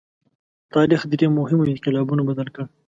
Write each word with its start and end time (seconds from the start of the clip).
تاریخ 0.73 1.01
درې 1.13 1.27
مهمو 1.37 1.69
انقلابونو 1.73 2.21
بدل 2.29 2.47
کړ. 2.55 2.63